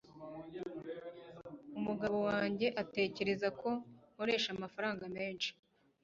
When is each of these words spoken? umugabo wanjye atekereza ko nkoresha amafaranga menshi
umugabo 1.77 2.17
wanjye 2.29 2.67
atekereza 2.81 3.47
ko 3.59 3.69
nkoresha 4.13 4.49
amafaranga 4.55 5.03
menshi 5.17 5.49